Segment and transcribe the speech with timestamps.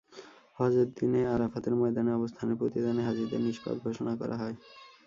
[0.59, 4.55] হজের দিনে আরাফাতের ময়দানে অবস্থানের প্রতিদানে হাজিদের নিষ্পাপ ঘোষণা করা হয়।